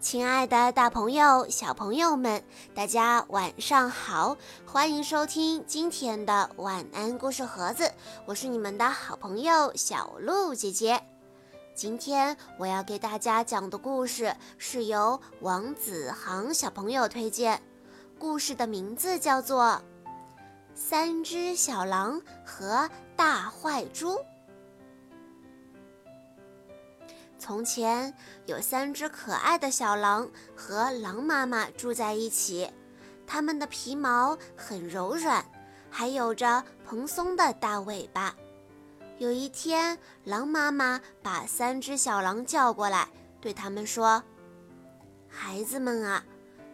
[0.00, 2.42] 亲爱的，大朋友、小朋友们，
[2.74, 4.36] 大家晚上好！
[4.66, 7.90] 欢迎收听今天的晚安故事盒子，
[8.26, 11.02] 我是你们的好朋友小鹿姐姐。
[11.74, 17.60] 今天我要给大家讲的故事是由王子航小朋友推荐，
[18.18, 19.64] 故事的名字叫做
[20.74, 24.10] 《三只小狼和大坏猪》。
[27.44, 28.14] 从前
[28.46, 30.26] 有三只可爱的小狼
[30.56, 32.66] 和狼妈妈住在一起，
[33.26, 35.44] 它们的皮毛很柔软，
[35.90, 38.34] 还有着蓬松的大尾巴。
[39.18, 43.06] 有一天，狼妈妈把三只小狼叫过来，
[43.42, 44.22] 对他们说
[45.28, 46.24] ：“孩子们啊，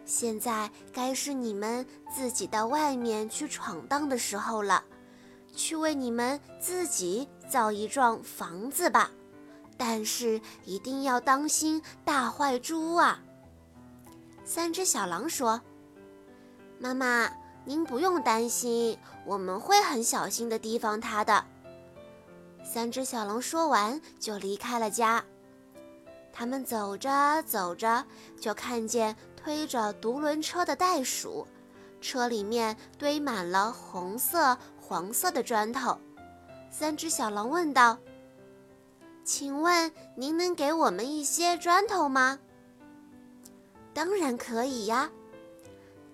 [0.05, 1.85] 现在该是你们
[2.15, 4.85] 自己到外面去闯荡的时候了，
[5.53, 9.11] 去为你们自己造一幢房子吧。”
[9.83, 13.19] 但是一定要当心大坏猪啊！
[14.45, 15.59] 三只小狼说
[16.77, 17.27] ：“妈妈，
[17.65, 21.43] 您不用担心，我们会很小心地提防它的。”
[22.63, 25.25] 三只小狼说完就离开了家。
[26.31, 28.05] 他们走着走着，
[28.39, 31.47] 就看见推着独轮车的袋鼠，
[31.99, 35.97] 车里面堆满了红色、黄色的砖头。
[36.69, 37.97] 三只小狼问道。
[39.23, 42.39] 请问您能给我们一些砖头吗？
[43.93, 45.09] 当然可以呀！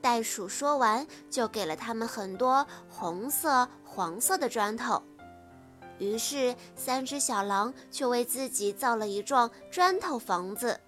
[0.02, 5.02] 袋鼠说完，就给了他们很多红色、黄色的砖头。
[6.00, 10.80] 于是，三只小狼就为自己造了一幢砖头房子。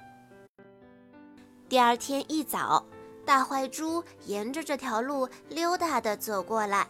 [1.68, 2.86] 第二天一早，
[3.26, 6.88] 大坏猪沿着这条路溜达地走过来，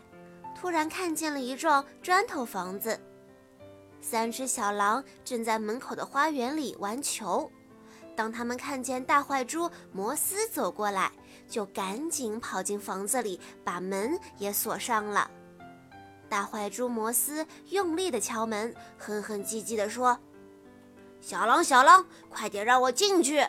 [0.60, 3.00] 突然看见了一幢砖头房子。
[4.02, 7.52] 三只小狼正在门口的花园里玩球，
[8.16, 11.12] 当他们看见大坏猪摩斯走过来，
[11.48, 15.30] 就赶紧跑进房子里，把门也锁上了。
[16.28, 20.18] 大坏猪摩斯用力地敲门，哼哼唧唧地说
[21.22, 23.46] ：“小狼，小狼，快点让我进去！”“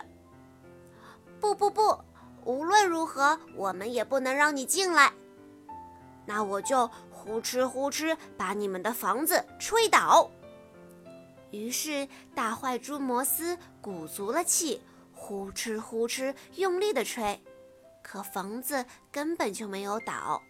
[1.41, 1.99] 不不不，
[2.45, 5.13] 无论如何，我们也不能让你进来。
[6.27, 10.31] ”“那我就呼哧呼哧把你们的房子吹倒。”
[11.51, 14.81] 于是，大坏猪摩斯鼓足了气，
[15.13, 17.43] 呼哧呼哧用力地吹，
[18.03, 20.41] 可房子根本就没有倒。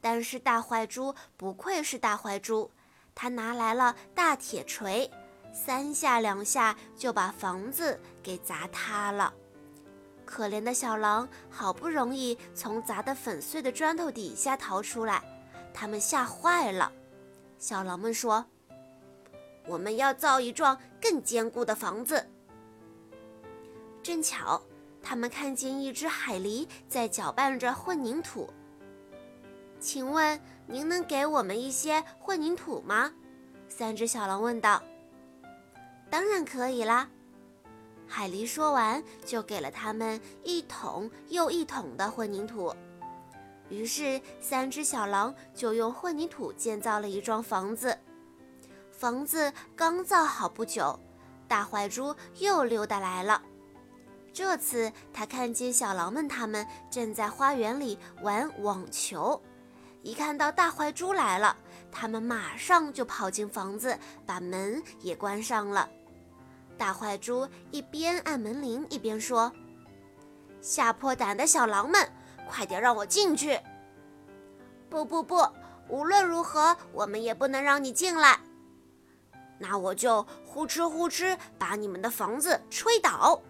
[0.00, 2.70] 但是大坏猪不愧是大坏猪，
[3.14, 5.08] 他拿来了大铁锤，
[5.52, 9.32] 三下两下就把房子给砸塌了。
[10.24, 15.22] 可怜的小狼好不容易从砸得粉碎的砖头底下逃出来，
[15.72, 16.90] 他们吓坏了。
[17.58, 18.44] 小狼们说。
[19.66, 22.26] 我们要造一幢更坚固的房子。
[24.02, 24.62] 正巧，
[25.02, 28.48] 他们看见一只海狸在搅拌着混凝土。
[29.80, 33.12] 请问您能给我们一些混凝土吗？
[33.68, 34.82] 三只小狼问道。
[36.08, 37.08] 当然可以啦！
[38.06, 42.72] 海狸说完，就给了他们一桶又一桶的混凝土。
[43.68, 47.98] 于是，三只小狼就用混凝土建造了一幢房子。
[48.96, 50.98] 房子刚造好不久，
[51.46, 53.42] 大坏猪又溜达来了。
[54.32, 59.38] 这次他看见小狼们他们正在花园里玩网球，
[60.02, 61.54] 一看到大坏猪来了，
[61.92, 65.86] 他们马上就跑进房子，把门也关上了。
[66.78, 69.52] 大坏猪一边按门铃一边说
[70.62, 72.10] ：“吓破胆的小狼们，
[72.48, 73.60] 快点让我进去
[74.88, 75.46] ！”“不不不，
[75.88, 78.40] 无论如何，我们也不能让你进来。”
[79.58, 83.40] 那我就呼哧呼哧把你们的房子吹倒。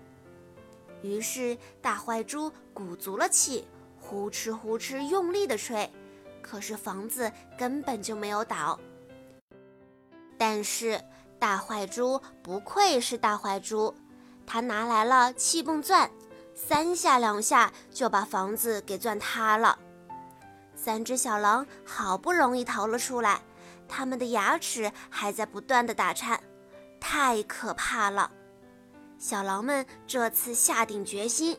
[1.03, 3.67] 于是大坏猪鼓足了气，
[4.00, 5.91] 呼哧呼哧用力地吹，
[6.41, 8.78] 可是房子根本就没有倒。
[10.39, 11.00] 但是
[11.38, 13.94] 大坏猪不愧是大坏猪，
[14.47, 16.11] 他拿来了气泵钻，
[16.55, 19.79] 三下两下就把房子给钻塌了。
[20.75, 23.43] 三只小狼好不容易逃了出来。
[23.88, 26.41] 他们的牙齿还在不断的打颤，
[27.00, 28.31] 太可怕了！
[29.19, 31.59] 小狼们这次下定决心，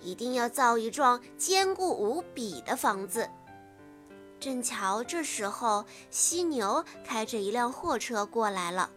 [0.00, 3.28] 一定要造一幢坚固无比的房子。
[4.38, 8.90] 正巧这时候，犀牛开着一辆货车过来了，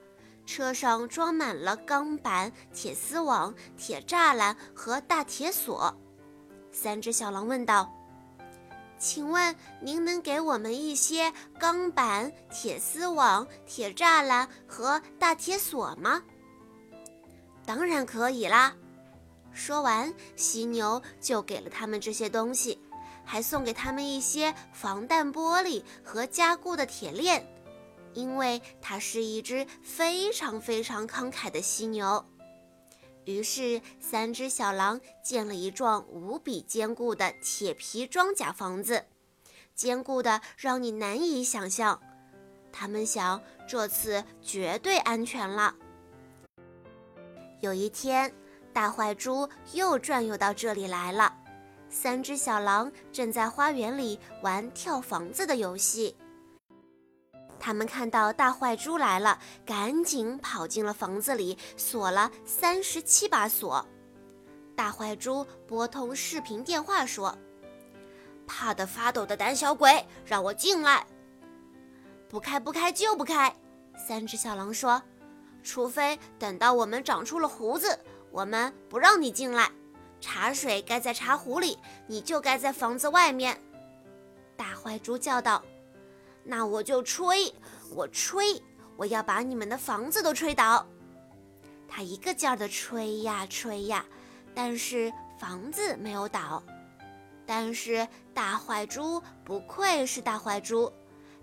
[0.45, 5.95] 车上装满了钢板、铁丝网、铁栅栏和大铁锁。
[6.71, 7.89] 三只小狼问道。
[8.99, 16.21] 请问您能给我们一些钢板、铁丝网、铁栅栏和大铁锁吗？
[17.65, 18.75] 当然可以啦！
[19.53, 22.79] 说完，犀牛就给了他们这些东西，
[23.23, 27.47] 还送给他们一些防弹玻璃和加固的铁链，
[28.13, 32.25] 因为它是一只非常非常慷慨的犀牛。
[33.29, 39.05] 于是，三只小狼建了一幢无比坚固的铁皮装甲房子，
[39.75, 42.01] 坚固的让你难以想象。
[42.71, 45.75] 他们想，这次绝对安全了。
[47.61, 48.33] 有一天，
[48.73, 51.35] 大坏猪又转悠到这里来了。
[51.89, 56.15] 三只小狼正在花园里玩跳房子的游戏。
[57.59, 63.85] 他们看到大坏猪来了，赶紧跑进了房子里，锁了三十七把锁。
[64.75, 67.37] 大坏猪拨通视频电话说
[68.47, 71.05] ：“怕得发抖的胆小鬼，让我进来！
[72.29, 73.53] 不开不开就不开。”
[74.07, 75.01] 三只小狼说
[75.61, 77.99] ：“除非等到我们长出了胡子，
[78.31, 79.69] 我们不让你进来。
[80.21, 81.77] 茶水该在茶壶里，
[82.07, 83.61] 你就该在房子外面。”
[84.55, 85.61] 大坏猪叫道。
[86.43, 87.53] 那我就吹，
[87.91, 88.61] 我吹，
[88.95, 90.85] 我要把你们的房子都吹倒。
[91.87, 94.05] 他一个劲儿地吹呀吹呀，
[94.53, 96.63] 但是房子没有倒。
[97.45, 100.91] 但是大坏猪不愧是大坏猪，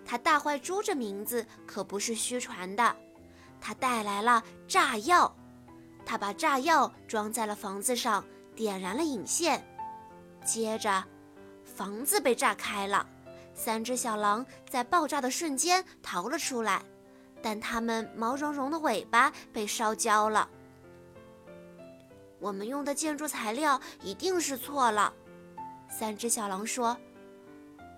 [0.05, 2.95] 他大坏猪这名字可不是虚传的。
[3.59, 5.35] 他带来了炸药，
[6.05, 8.23] 他把炸药装在了房子上，
[8.55, 9.61] 点燃了引线，
[10.45, 11.03] 接着
[11.65, 13.05] 房子被炸开了。
[13.57, 16.83] 三只小狼在爆炸的瞬间逃了出来，
[17.41, 20.47] 但它们毛茸茸的尾巴被烧焦了。
[22.39, 25.11] 我们用的建筑材料一定是错了，
[25.89, 26.95] 三只小狼说：“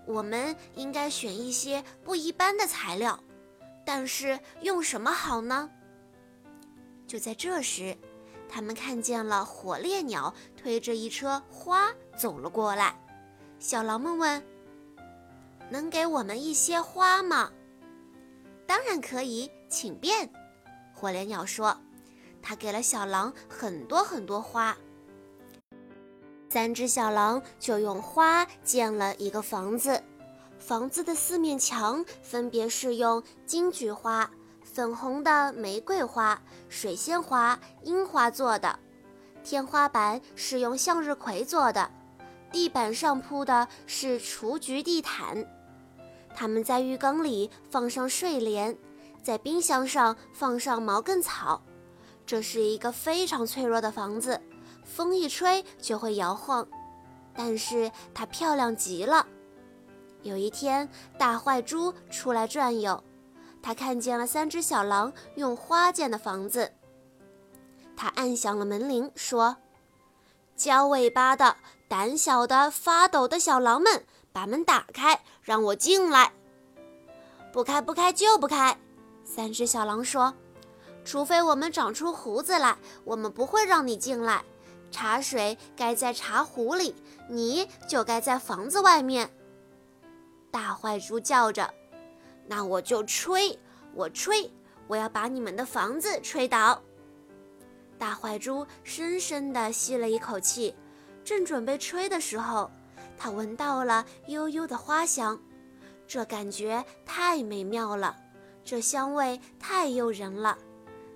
[0.08, 3.22] 我们应该选一些不一般的材料，
[3.84, 5.70] 但是用什么好呢？”
[7.06, 7.94] 就在这时，
[8.48, 12.98] 他们看见了火烈鸟推着一车花走了过来。
[13.58, 14.49] 小狼们问。
[15.70, 17.50] 能给我们一些花吗？
[18.66, 20.28] 当然可以，请便。
[20.92, 21.76] 火烈鸟说
[22.42, 24.76] ：“他给了小狼很多很多花。”
[26.50, 30.02] 三只小狼就用花建了一个房子。
[30.58, 34.30] 房子的四面墙分别是用金菊花、
[34.62, 38.78] 粉红的玫瑰花、水仙花、樱花做的。
[39.42, 41.90] 天花板是用向日葵做的，
[42.52, 45.46] 地板上铺的是雏菊地毯。
[46.34, 48.76] 他们在浴缸里放上睡莲，
[49.22, 51.62] 在冰箱上放上毛茛草。
[52.24, 54.40] 这是一个非常脆弱的房子，
[54.84, 56.66] 风一吹就会摇晃，
[57.34, 59.26] 但是它漂亮极了。
[60.22, 60.88] 有一天，
[61.18, 63.02] 大坏猪出来转悠，
[63.62, 66.72] 他看见了三只小狼用花建的房子。
[67.96, 69.56] 他按响了门铃，说
[70.56, 71.56] ：“交尾巴的、
[71.90, 76.32] 胆小的、发抖的小狼们。”把门打开，让我进来。
[77.52, 78.78] 不开不开就不开。
[79.24, 80.32] 三只小狼说
[81.04, 84.44] ：“除非我们长出胡子来，我们不会让你进来。
[84.92, 86.94] 茶水该在茶壶里，
[87.28, 89.28] 你就该在房子外面。”
[90.52, 91.74] 大坏猪叫着
[92.46, 93.58] ：“那我就吹，
[93.94, 94.48] 我吹，
[94.86, 96.80] 我要把你们的房子吹倒。”
[97.98, 100.72] 大坏猪深深地吸了一口气，
[101.24, 102.70] 正准备吹的时候。
[103.22, 105.38] 他闻到了悠悠的花香，
[106.06, 108.16] 这感觉太美妙了，
[108.64, 110.56] 这香味太诱人了。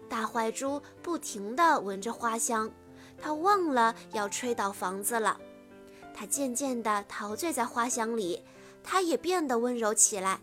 [0.07, 2.71] 大坏猪不停地闻着花香，
[3.19, 5.41] 他忘了要吹倒房子了。
[6.13, 8.43] 他渐渐地陶醉在花香里，
[8.83, 10.39] 他也变得温柔起来。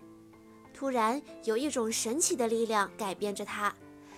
[0.74, 3.72] 突然，有一种神奇的力量改变着他。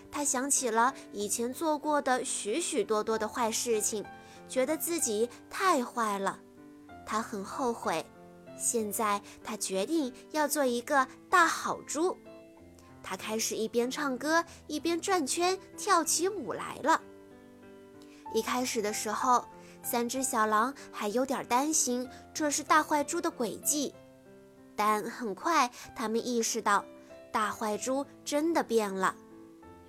[0.09, 4.05] 他想起了以前做过的许许多多的坏事情，
[4.53, 6.39] 觉得自己太坏了。
[7.07, 8.05] 他很后悔，
[8.55, 12.15] 现在他决定要做一个大好猪。
[13.01, 17.01] 他开始一边唱歌一边转圈，跳起舞来了。
[18.31, 19.43] 一开始的时候，
[19.81, 23.91] 三只小狼还有点担心这是大坏猪的诡计，
[24.75, 26.85] 但很快他们意识到
[27.31, 29.15] 大坏猪真的变了，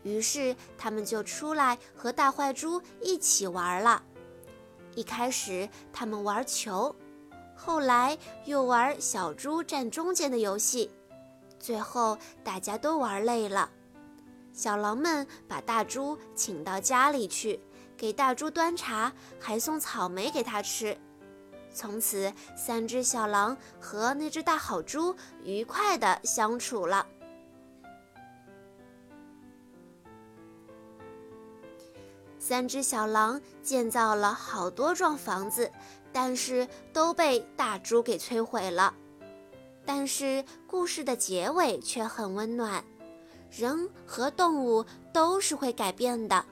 [0.05, 4.03] 于是他们就出来和大坏猪一起玩了。
[4.95, 6.95] 一开始，他们玩球。
[7.57, 10.91] 后来又玩小猪站中间的游戏，
[11.59, 13.71] 最后大家都玩累了。
[14.53, 17.61] 小狼们把大猪请到家里去，
[17.97, 20.97] 给大猪端茶，还送草莓给他吃。
[21.73, 27.05] 从此，三只小狼和那只大好猪愉快地相处了。
[32.47, 35.73] 三只小狼建造了好多幢房子，
[36.13, 38.93] 但是都被大猪给摧毁了。
[39.87, 42.85] 但是故事的结尾却很温暖，
[43.51, 46.45] 人和动物都是会改变的，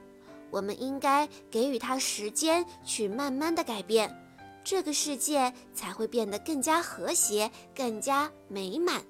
[0.49, 4.11] 我们应该给予它时间去慢慢的改变，
[4.63, 9.03] 这个世界才会变得更加和谐，更加美满。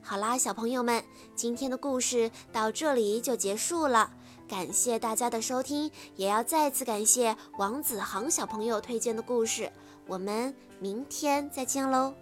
[0.00, 1.02] 好啦，小朋友们，
[1.34, 4.12] 今天的故事到这里就结束了。
[4.52, 9.72] 感谢大家的收听，也要再次感谢王子航小朋友推荐的故事。
[10.06, 12.12] 我们明天再见喽。